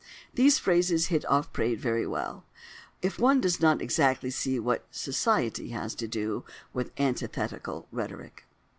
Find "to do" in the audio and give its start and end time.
5.93-6.43